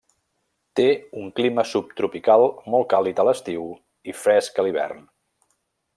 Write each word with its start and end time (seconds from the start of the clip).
Té 0.79 0.85
un 1.23 1.27
clima 1.39 1.65
subtropical 1.73 2.47
molt 2.77 2.89
càlid 2.95 3.21
a 3.25 3.29
l'estiu 3.29 3.69
i 4.15 4.17
fresc 4.23 4.59
a 4.63 4.67
l'hivern. 4.69 5.09